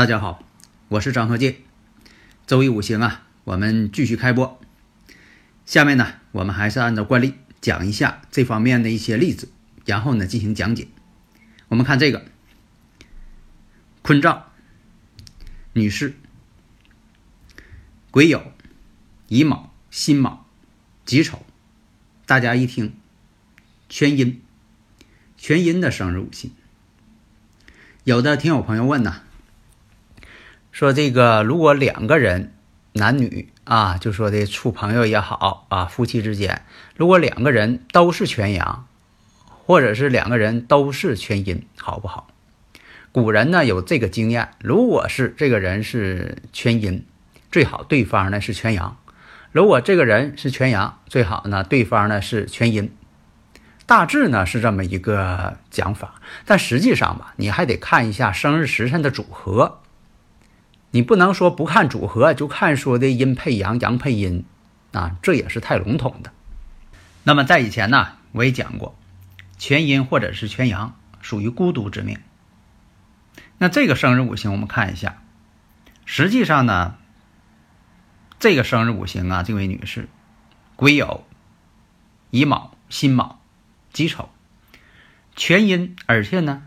[0.00, 0.42] 大家好，
[0.88, 1.56] 我是张鹤剑。
[2.46, 4.58] 周易五行啊，我们继续开播。
[5.66, 9.52] 下面呢，我们还是按照惯例讲一下这方面的一些例子，
[9.84, 10.88] 然后呢进行讲解。
[11.68, 12.24] 我们看这个
[14.00, 14.46] 坤兆，
[15.74, 16.14] 女士，
[18.10, 18.40] 癸酉、
[19.28, 20.46] 乙卯、辛卯、
[21.04, 21.44] 己丑，
[22.24, 22.94] 大家一听，
[23.90, 24.40] 全阴，
[25.36, 26.52] 全阴的生日五行。
[28.04, 29.24] 有的听友朋友问呢。
[30.72, 32.54] 说这个，如果两个人，
[32.92, 36.62] 男女啊，就说的处朋友也好啊，夫妻之间，
[36.96, 38.86] 如果两个人都是全阳，
[39.66, 42.28] 或者是两个人都是全阴，好不好？
[43.12, 47.04] 古人呢有这个经验，如果是这个人是全阴，
[47.50, 48.96] 最好对方呢是全阳；
[49.50, 52.92] 如果这个人是全阳，最好呢对方呢是全阴。
[53.86, 59.80] 大致呢是这么一个讲法，但实际上吧，你还得看一下生日时辰的组合。
[60.92, 64.44] 你不能说不看组合就看说的阴配阳，阳配阴，
[64.92, 66.32] 啊，这也是太笼统的。
[67.22, 68.98] 那么在以前呢，我也讲过，
[69.56, 72.18] 全阴或者是全阳属于孤独之命。
[73.58, 75.22] 那这个生日五行我们看一下，
[76.06, 76.96] 实际上呢，
[78.40, 80.08] 这个生日五行啊，这位女士，
[80.76, 81.20] 癸酉、
[82.30, 83.38] 乙卯、辛卯、
[83.92, 84.30] 己丑，
[85.36, 86.64] 全阴，而且呢，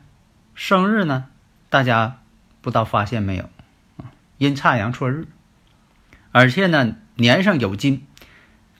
[0.56, 1.26] 生日呢，
[1.70, 2.22] 大家
[2.62, 3.50] 不知道发现没有？
[4.44, 5.26] 阴差阳错日，
[6.34, 8.06] 而且呢，年上有金，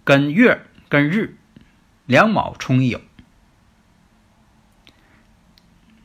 [0.04, 1.38] 跟月跟日
[2.06, 3.00] 两卯冲一酉。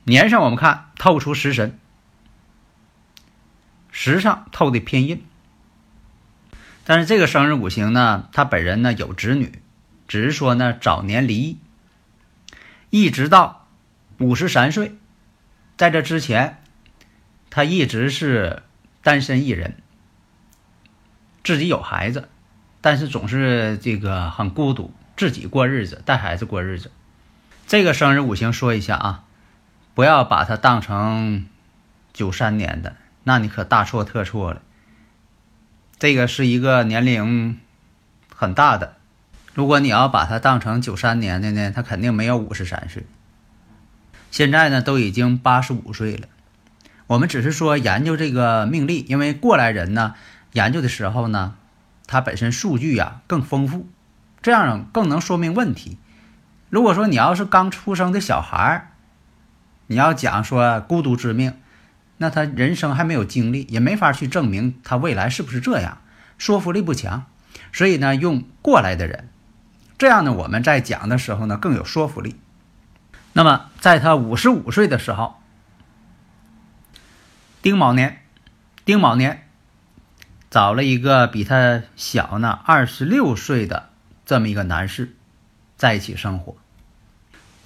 [0.05, 1.77] 年上我们看透出食神，
[3.91, 5.27] 时上透的偏印。
[6.85, 9.61] 但是这个生日五行呢，他本人呢有子女，
[10.07, 11.59] 只是说呢早年离异，
[12.91, 13.67] 一直到
[14.21, 14.97] 五十三岁，
[15.77, 16.63] 在这之前，
[17.51, 18.63] 他一直是。
[19.03, 19.77] 单身一人，
[21.45, 22.29] 自己有孩子，
[22.81, 26.91] 但是总是这个很孤独，自己过日子，带孩子过日子。
[27.67, 29.25] 这个生日五行说一下啊，
[29.95, 31.47] 不要把它当成
[32.13, 34.63] 九三年的，那你可大错特错了。
[35.99, 37.59] 这个是一个年龄
[38.35, 38.97] 很大的，
[39.55, 43.05] 如果你要把它当成九三年的呢，他肯定没有五十三岁。
[44.31, 46.29] 现在呢，都已经八十五岁了。
[47.09, 50.15] 我们只是说研究这个命例，因为过来人呢
[50.53, 51.55] 研究的时候呢，
[52.07, 53.89] 他本身数据呀更丰富，
[54.43, 55.97] 这样更能说明问题。
[56.69, 58.89] 如果说你要是刚出生的小孩儿，
[59.87, 61.55] 你要讲说孤独之命，
[62.19, 66.03] 那他人生还没有经历，也没法去证明他未来是不是这样，
[66.37, 67.25] 说服力不强。
[67.73, 69.31] 所以呢，用过来的人，
[69.97, 72.37] 这样呢，我们在讲的时候呢更有说服力。
[73.33, 75.37] 那么在他五十五岁的时候。
[77.61, 78.23] 丁卯年，
[78.85, 79.49] 丁卯年，
[80.49, 83.91] 找了一个比他小呢二十六岁的
[84.25, 85.17] 这么一个男士，
[85.77, 86.57] 在一起生活。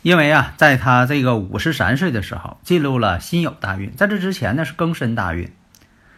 [0.00, 5.52] 因为啊，在他这个五十三岁的时候，进入了辛酉大运，在这之前呢是庚申大运。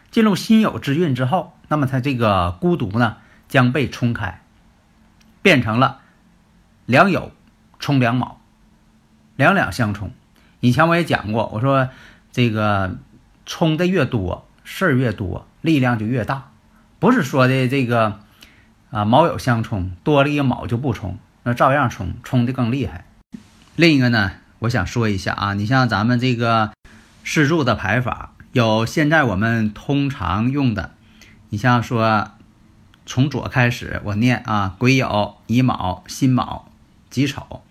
[0.09, 3.17] 进入辛酉之运之后，那么他这个孤独呢
[3.49, 4.41] 将被冲开，
[5.41, 5.99] 变成了
[6.85, 7.31] 两酉
[7.77, 8.39] 冲两卯，
[9.35, 10.13] 两两相冲。
[10.61, 11.89] 以前我也讲过，我说
[12.31, 12.95] 这个。
[13.45, 16.51] 冲的越多，事儿越多，力量就越大。
[16.99, 18.19] 不是说的这个
[18.89, 23.05] 啊，卯酉相冲，多了一个卯就不冲，那照样冲，冲的更厉害。
[23.75, 26.71] 另一个呢，我想说一下啊，你像咱们这个
[27.23, 30.91] 四柱的排法，有现在我们通常用的，
[31.49, 32.31] 你像说
[33.05, 36.71] 从左开始，我念啊，癸酉、乙卯、辛卯、
[37.09, 37.61] 己丑，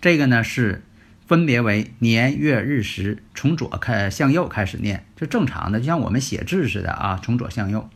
[0.00, 0.84] 这个呢是。
[1.30, 7.88] 分别为年月日时，从左开向右开始念，就正常的，就像我们写字似的啊，从左向右。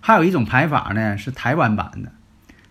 [0.00, 2.10] 还有一种排法呢，是台湾版的。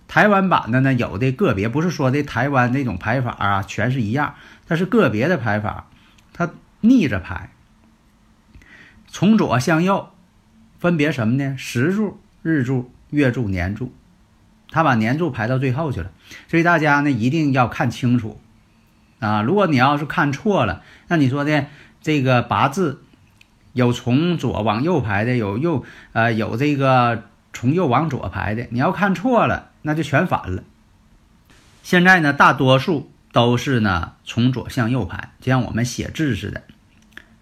[0.08, 4.34] 台湾版的呢，有的个别不是说的台湾那种排法啊，全是一样，
[4.68, 5.88] 它是个别的排法，
[6.34, 6.50] 它
[6.80, 7.52] 逆着排，
[9.08, 10.10] 从左向右，
[10.80, 11.56] 分别什么呢？
[11.60, 13.94] 时柱、日柱、月柱、年柱，
[14.72, 16.12] 他把年柱排到最后去了。
[16.48, 18.42] 所以大家呢一定要看清楚
[19.22, 19.42] 啊！
[19.44, 21.68] 如果你要是看错了，那你说的
[22.02, 23.02] 这个八字
[23.72, 27.24] 有从左往右排的，有右呃有这个
[27.54, 30.64] 从右往左排的，你要看错了，那就全反了。
[31.84, 36.64] 现在呢，大多数都是呢从左向右排，就像我们写字似的，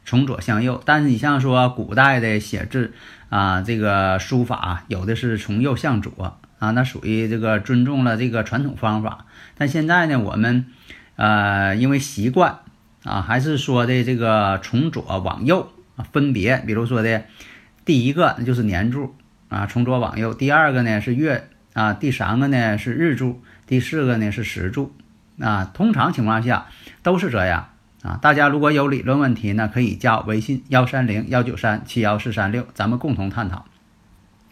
[0.06, 0.82] 从左向右。
[0.86, 2.94] 但是你像说古代的写字
[3.30, 9.26] 啊，这个书法有的是从右向左啊，那属于这个尊重了这个传统方法。
[9.58, 10.66] 但现在呢，我们
[11.20, 12.60] 呃因为习惯
[13.04, 17.26] 啊，还是说的这个从左往右啊分别，比如说的
[17.84, 19.14] 第一个那就是年柱
[19.50, 23.44] 啊，从左往右；第二个呢是月啊，第三个呢是日柱。
[23.68, 24.96] 第四个呢是时柱，
[25.40, 26.66] 啊，通常情况下
[27.04, 27.70] 都是这样
[28.02, 28.18] 啊。
[28.20, 33.66] 大家如果有理论问题呢，可以加我微信幺三零幺九三七幺四三六，咱们共同探讨。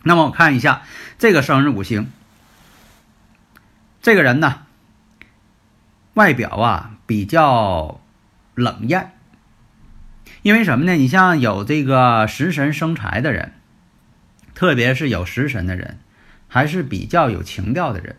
[0.04, 0.84] 那么我看一下
[1.18, 2.12] 这个生日五行，
[4.04, 4.67] 这个人呢，
[6.18, 8.02] 外表啊比较
[8.56, 9.12] 冷艳，
[10.42, 10.94] 因为什么呢？
[10.94, 13.54] 你像有这个食神生财的人，
[14.56, 16.00] 特别是有食神的人，
[16.48, 18.16] 还是比较有情调的人。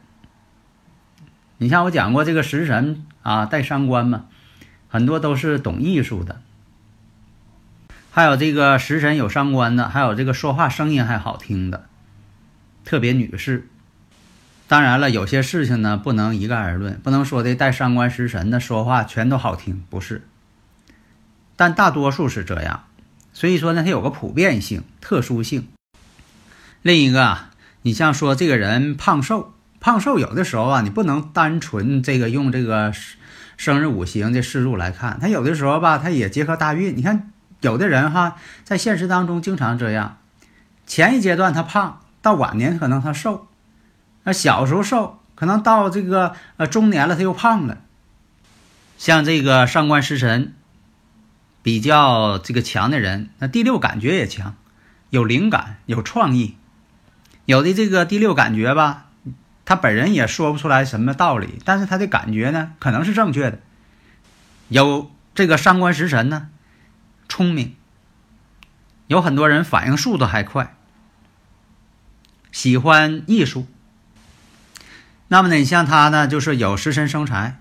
[1.56, 4.27] 你像我讲过这个食神啊，带伤官嘛，
[4.87, 6.41] 很多都是懂艺术的。
[8.12, 11.87] 还有这个食神有伤官的，还有这个说话声音还好听的，
[12.85, 13.69] 特别女士。
[14.69, 20.23] 当然了，有些事情呢不能一概而论，不能说的带伤官食神的说话全都好听，不是。
[21.56, 22.85] 但大多数是这样，
[23.32, 25.67] 所以说呢，它有个普遍性、特殊性。
[26.82, 27.38] 另一个，
[27.82, 29.55] 你像说这个人胖瘦。
[29.81, 32.93] 胖瘦有的时候啊，你不能单纯这个用这个
[33.56, 36.97] 生日五行的四柱来看，他有的时候吧，他也结合大运。
[36.97, 40.19] 你看有的人哈，在现实当中经常这样，
[40.85, 43.47] 前一阶段他胖，到晚年可能他瘦，
[44.29, 47.79] 那小时候瘦，可能到这个呃中年了他又胖了。
[48.99, 50.55] 像这个上官食神
[51.63, 54.55] 比较这个强的人，那第六感觉也强，
[55.09, 56.59] 有灵感，有创意，
[57.47, 59.07] 有的这个第六感觉吧。
[59.65, 63.61] 他本人也说不出来什么道理，但是他的感觉呢，可能是正确的。
[64.69, 66.51] 有这个上官食神呢，
[67.31, 67.75] 聪明，
[69.07, 70.77] 有很多人反应速度还快，
[72.53, 73.67] 喜欢艺术。
[75.29, 77.61] 那么呢，你像他呢，就是有食神生财，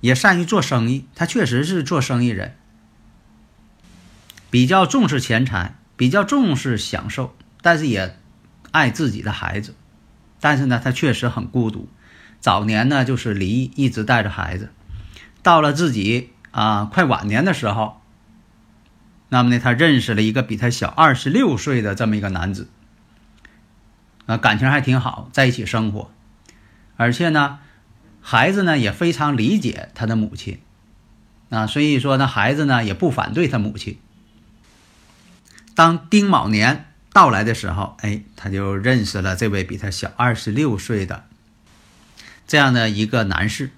[0.00, 2.56] 也善于做生意，他确实是做生意人，
[4.50, 8.16] 比较重视钱财，比较重视享受，但是也
[8.70, 9.74] 爱自己的孩子。
[10.38, 11.88] 但是呢，他确实很孤独。
[12.38, 14.70] 早年呢，就是离异，一直带着孩子。
[15.42, 18.00] 到了自己啊快晚年的时候，
[19.28, 22.68] 那么呢，他认识了一个比他小二十六岁的这么一个男子，
[24.26, 26.12] 啊，感情还挺好，在一起生活。
[26.96, 27.58] 而且呢，
[28.20, 30.60] 孩子呢也非常理解他的母亲，
[31.50, 33.98] 啊，所以说呢，孩子呢也不反对他母亲。
[35.74, 36.84] 当丁卯年。
[37.12, 41.24] 到来的时候，哎，他就认识了这位比他小二十六岁的
[42.46, 43.70] 这样的一个男士，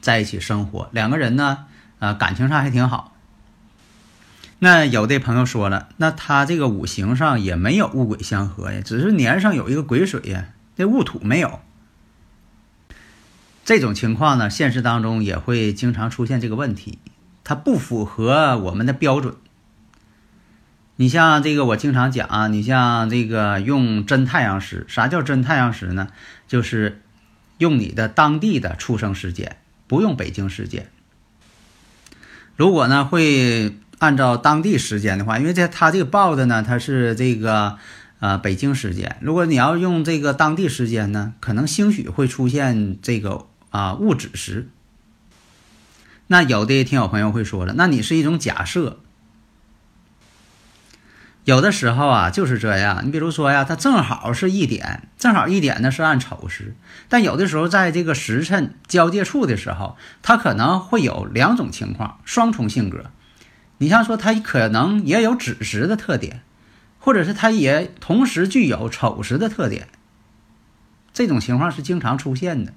[0.00, 0.88] 在一起生活。
[0.92, 1.66] 两个人呢，
[1.98, 3.16] 呃，感情上还挺好。
[4.60, 11.58] 那有的朋友说了，那他这个五行上也没有戊癸相合呀，只是年上有一个癸水呀，这戊土没有。
[13.68, 17.00] 这种情况呢，现实当中也会经常出现这个问题，
[17.44, 19.34] 它不符合我们的标准。
[20.96, 26.08] 你像这个，我经常讲啊，你像这个用真太阳时，啥叫真太阳时呢？
[26.46, 27.02] 就是
[27.58, 30.88] 用你的当地的出生时间，不用北京时间。
[32.56, 37.76] 如果呢会按照当地时间的话，因为这他这个报的呢，它是这个
[38.20, 39.18] 呃北京时间。
[39.20, 44.68] 如果你要用这个当地时间呢，可能兴许会出现这个啊戊子时。
[46.26, 48.98] 那有的听友朋友会说了，那你是一种假设。
[51.44, 56.76] 有的时候啊就是这样，你比如说呀，它正好是一点，正好一点呢是按丑时，
[57.08, 63.10] 但有的时候在这个时辰交界处的时候，它可能会有两种情况，双重性格。
[63.78, 66.42] 你像说它可能也有子时的特点，
[66.98, 69.88] 或者是它也同时具有丑时的特点，
[71.14, 72.74] 这种情况是经常出现的。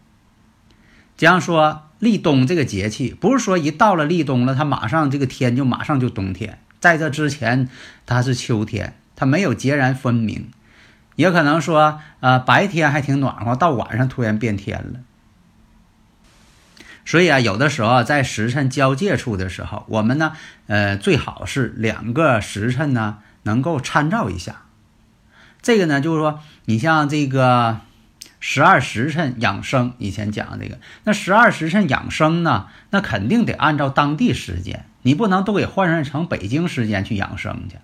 [1.21, 6.57] 假像说立冬这个节气，不是说一到了立冬了，它马上这个天就马上就冬天。
[6.79, 7.69] 在这之前，
[8.07, 10.49] 它是秋天，它没有截然分明，
[11.17, 15.01] 也可能说，呃，白天还挺暖和，到晚上突然变天了。
[17.05, 20.33] 所以啊，有的时候在时辰交界处的时候，我们呢，
[20.65, 24.63] 呃，最好是两个时辰呢能够参照一下。
[25.61, 27.81] 这个呢，就是说你像这个
[28.41, 37.77] 十二时辰养生，以前讲这个，那十二时辰养生呢，那肯定得按照当地时间，你不能都给换算成北京时间去养生去。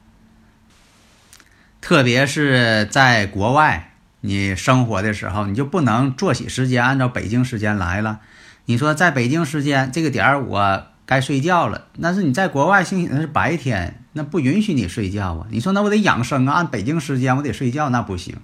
[1.79, 8.19] 特别是在国外你生活的时候，你就不能作息时间按照北京时间来了。
[8.65, 15.47] 你说在北京时间这个点儿我该睡觉了，那是你在国外兴许那是白天，那不允许你睡觉啊。
[15.51, 18.35] 你说那我得养生啊，按北京时间我得睡觉，那不行。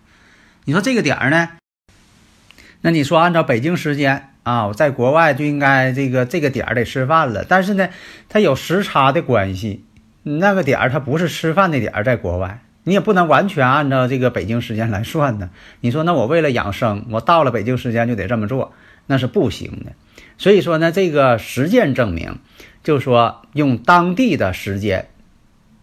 [0.66, 1.50] 你说这个点儿呢？
[2.86, 7.46] 那你说按照北京时间啊，我在国外就应该这个这个点儿得吃饭了。
[7.48, 7.88] 但是呢，
[8.28, 9.86] 它有时差的关系，
[10.24, 15.50] 那个点儿它不是吃饭的点儿，在国外你也不能完全按照这个北京时间来算呢。
[15.80, 18.74] 你说那我为了养生，我到了北京时间就得这么做，
[19.08, 19.94] 那是不行的。
[20.38, 22.40] 所以说呢，这个实践证明，
[22.84, 25.08] 就说用当地的时间，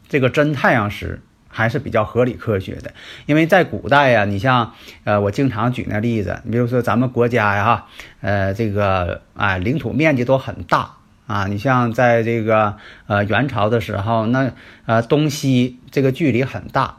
[0.06, 2.92] 这个真太阳时还是比较合理科学的。
[3.26, 4.72] 因为在古代呀，你像
[5.04, 7.84] 呃，我经常举那例子，你比如说咱们国家呀，
[8.22, 10.92] 呃，这个啊，领土面积都很大
[11.26, 11.46] 啊。
[11.46, 12.76] 你像在这个
[13.06, 14.52] 呃元朝的时候，那
[14.86, 16.98] 呃东西这个距离很大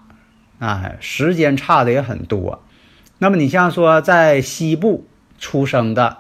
[0.60, 2.64] 啊，时间差的也很多。
[3.18, 5.08] 那么你像说在西部
[5.40, 6.18] 出生的。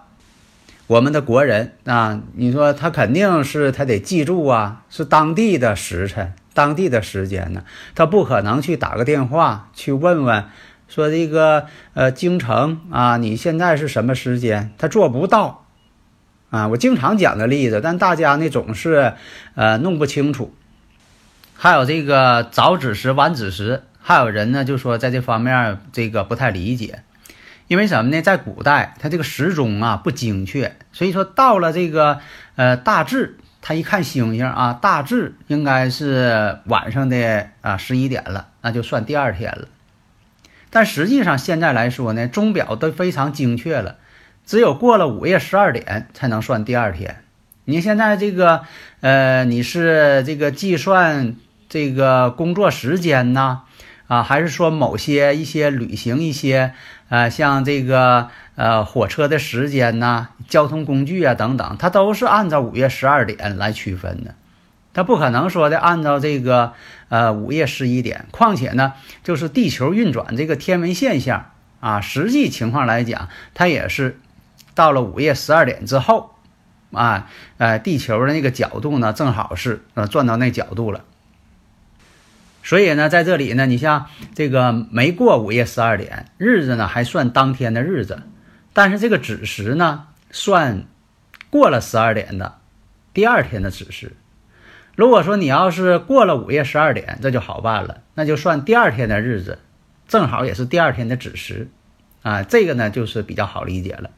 [0.87, 7.63] 我们的国人啊，你说他肯定是他得记住啊，是当地的时辰、当地的时间呢，
[7.95, 10.45] 他不可能去打个电话去问问，
[10.87, 14.71] 说这个呃京城啊，你现在是什么时间？
[14.77, 15.65] 他做不到
[16.49, 16.67] 啊。
[16.67, 19.13] 我经常讲的例子，但大家呢总是
[19.55, 20.53] 呃弄不清楚。
[21.55, 27.03] 还有这个早子时、晚子时，还有人呢就说在这方面这个不太理解。
[27.67, 28.21] 因为什么呢？
[28.21, 32.19] 在古代，它这个时钟啊不精确，所以说到了这个
[32.57, 39.67] 呃大致，他一看星星啊，大致应该是晚上的啊十一点了，那就算第二天了。
[40.69, 43.97] 但实际上现在来说呢，钟表都非常精确了，
[44.45, 47.23] 只有过了午夜十二点才能算第二天。
[47.65, 48.63] 你现在这个
[49.01, 51.35] 呃，你是这个计算
[51.69, 53.61] 这个工作时间呢？
[54.07, 56.73] 啊，还是说某些一些旅行一些，
[57.09, 64.35] 呃，像这个呃火车的时间呢，交通工具啊等等，它都是按照午夜十二点来区分的，
[64.93, 66.73] 它不可能说的按照这个
[67.07, 68.25] 呃午夜十一点。
[68.31, 68.91] 况且呢，
[69.23, 74.19] 就是地球运转这个天文现象啊，实际情况来讲，它也是
[74.75, 76.35] 到了午夜十二点之后，
[76.91, 81.05] 啊，呃，地球的那个角度呢，正好是呃转到那角度了。
[82.61, 88.21] 所以呢，在这里呢，你像这个没过午夜十二点，日子呢还算当天的日子，
[88.73, 90.85] 但是这个子时呢算
[91.49, 92.55] 过了十二点的
[93.13, 94.13] 第二天的子时。
[94.95, 99.59] 如果说你要是过了午夜十二点，这就好办了，那就算第二天的日子，
[100.07, 101.69] 正好也是第二天的子时，
[102.23, 104.09] 啊，这个呢就是比较好理解了。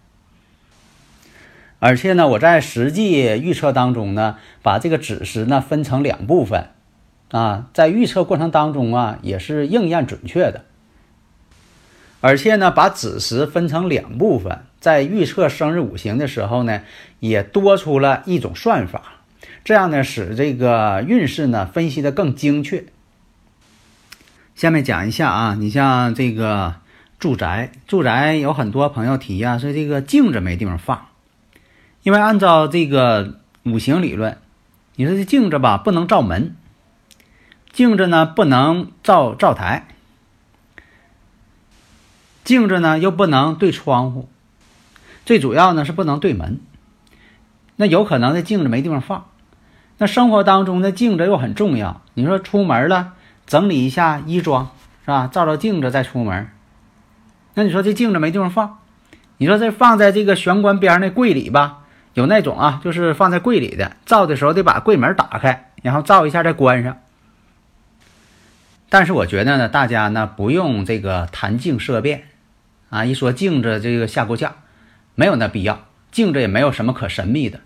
[1.79, 6.69] 而且呢，我在实际预测当中呢，把这个子时呢分成两部分。
[7.31, 10.65] 啊，在预测过程当中啊，也是应验准确的。
[12.25, 16.81] 而且呢，把子时分成两部分，在预测生日五行的时候呢，
[17.19, 19.01] 也多出了一种算法，
[19.65, 22.85] 这样呢，使这个运势呢分析的更精确。
[24.55, 26.75] 下面讲一下啊，你像这个
[27.19, 31.07] 住宅，住宅有很多朋友提啊，说这个镜子没地方放，
[32.03, 34.37] 因为按照这个五行理论，
[34.95, 36.55] 你说这镜子吧，不能照门。
[37.73, 39.87] 镜子呢不能照灶台，
[42.43, 44.29] 镜子呢又不能对窗户，
[45.25, 46.59] 最主要呢是不能对门。
[47.75, 49.25] 那有可能这镜子没地方放，
[49.97, 52.01] 那生活当中的镜子又很重要。
[52.13, 53.13] 你说出门了，
[53.45, 54.71] 整理一下衣装
[55.01, 55.29] 是吧？
[55.31, 56.49] 照照镜子再出门。
[57.55, 58.79] 那你说这镜子没地方放，
[59.37, 61.79] 你说这放在这个玄关边那柜里吧？
[62.13, 66.97] 有那种啊，就是放在柜里的，照的时候得把柜门打开，然后照一下再关上。
[68.89, 72.25] 但是我觉得呢，大家呢不用这个谈镜色变，
[72.93, 74.53] 啊，一说镜子这个下骨架，
[75.15, 75.87] 没有那必要。
[76.11, 77.61] 镜子也没有什么可神秘的，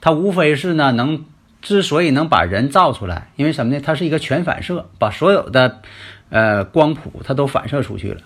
[0.00, 1.24] 它无非是呢能
[1.62, 3.80] 之所以能把人照出来，因为什么呢？
[3.80, 5.82] 它是一个全反射，把所有的
[6.30, 8.22] 呃光谱它都反射出去了。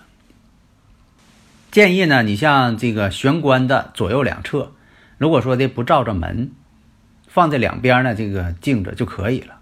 [1.69, 4.71] 建议呢，你像这个玄关的左右两侧，
[5.19, 6.49] 如果说的不照着门，
[7.27, 9.59] 放在两边呢，这个镜子就可以了。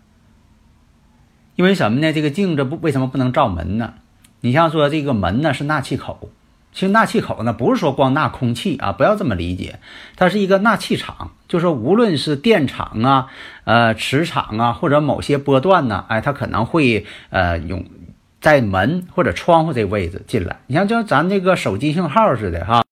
[1.57, 2.13] 因为什么呢？
[2.13, 3.95] 这个镜子不为什么不能照门呢？
[4.39, 6.29] 你像说这个门呢是纳气口，
[6.71, 9.79] 其实纳气口呢不是说光纳空气啊，不要这么理解，
[10.15, 13.27] 它是一个纳气场，就是无论是电场啊、
[13.63, 17.85] 呃磁场啊，或者某些波段呢，哎，它可能会呃用
[18.39, 20.59] 在门或者窗户这位置进来。
[20.67, 22.83] 你像就咱这个手机信号似的哈，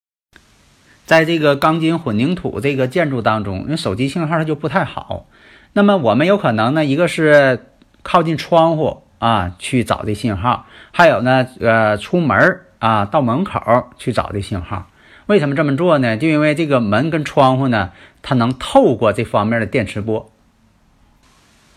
[1.05, 5.27] 在这个钢筋混凝土这个建筑当中，那手机信号它就不太好。
[5.73, 7.67] 那么我们有可能呢，一个是
[8.01, 14.89] 靠近窗户啊去找这信号，还有呢，呃，出门啊到门口去找这信号。
[15.27, 16.15] 为什么这么做呢？
[16.15, 17.91] 就因为这个门跟窗户呢，
[18.21, 20.31] 它能透过这方面的电磁波。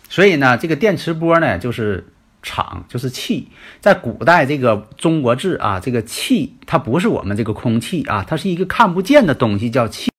[0.09, 3.49] 所以呢，这个电磁波呢，就是场，就是气。
[3.81, 10.11] 在古代这个中国字啊，这个气它不是我们这个空气啊，它是一个看不见的东西，叫气。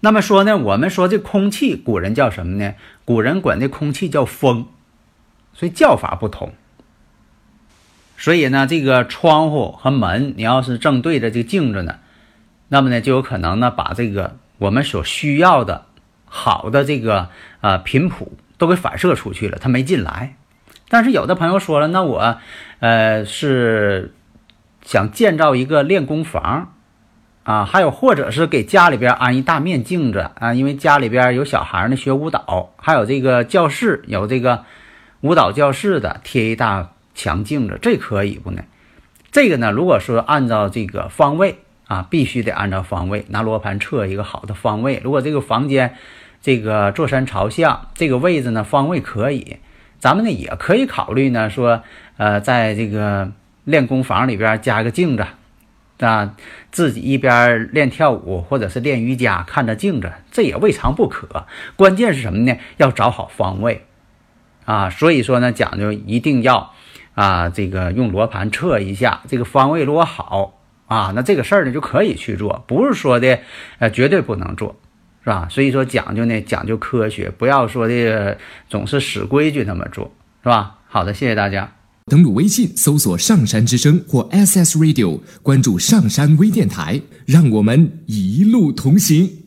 [0.00, 2.74] 那么说呢，我们说这空气，古人叫什么呢？
[3.04, 4.66] 古人管这空气叫风，
[5.52, 6.54] 所以叫法不同。
[8.16, 11.96] 所以呢，这个窗户和门，你要是正对着这个镜子呢，
[12.68, 15.86] 那么呢，就有可能呢，把这个我们所需要的
[16.24, 17.28] 好的这个
[17.60, 20.36] 呃频谱都给反射出去了，它没进来。
[20.88, 22.38] 但是有的朋友说了，那我
[22.80, 24.14] 呃是
[24.82, 26.72] 想建造一个练功房。
[27.42, 34.64] 啊，还有或者是给家里边安一大面镜子啊，因为家里边有小孩呢学舞蹈，还有这个教室有这个
[35.20, 38.62] 舞蹈教室的贴一大墙镜子，这可以不呢？
[39.32, 41.58] 这个呢，如果说按照这个方位
[41.88, 45.00] 啊，必须得按照方位拿罗盘测一个好的方位。
[45.02, 45.96] 如果这个房间
[46.40, 49.56] 这个坐山朝向，这个位置呢方位可以，
[49.98, 51.82] 咱们呢也可以考虑呢说，
[52.18, 53.32] 呃，在这个
[53.64, 55.26] 练功房里边加个镜子。
[55.98, 56.36] 啊，
[56.70, 61.46] 自己一边练跳舞或者是练瑜伽，看着镜子，这也未尝不可。
[61.74, 62.54] 关键是什么呢？
[62.76, 63.86] 要找好方位
[64.66, 64.90] 啊。
[64.90, 66.74] 所以说呢，讲究一定要
[67.16, 73.40] 啊，这个用罗盘测一下这个方位，如果好啊，那这个事儿呢就可以去做，不是说的
[73.78, 74.76] 呃绝对不能做，
[75.24, 75.48] 是吧？
[75.50, 78.36] 所以说讲究呢，讲究科学，不要说的
[78.68, 80.78] 总是死规矩那么做，是吧？
[80.86, 81.72] 好的，谢谢大家。
[82.08, 89.45] 登录微信，搜索“上山之声”或 SS Radio，关注上山微电台，让我们一路同行。